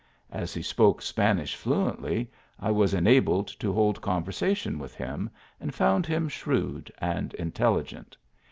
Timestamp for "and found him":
5.59-6.27